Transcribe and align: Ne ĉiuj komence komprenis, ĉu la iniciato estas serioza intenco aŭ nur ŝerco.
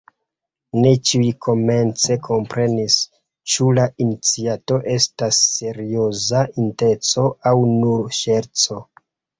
Ne 0.83 0.93
ĉiuj 1.09 1.27
komence 1.47 2.17
komprenis, 2.29 2.97
ĉu 3.53 3.69
la 3.81 3.85
iniciato 4.07 4.81
estas 4.97 5.45
serioza 5.59 6.45
intenco 6.67 7.31
aŭ 7.53 7.57
nur 7.81 8.07
ŝerco. 8.25 8.85